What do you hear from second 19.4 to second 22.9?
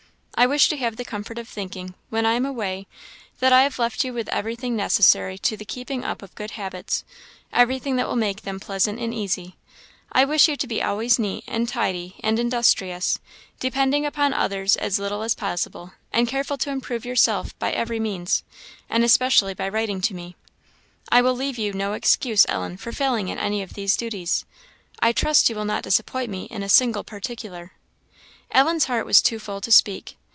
by writing to me. I will leave you no excuse, Ellen,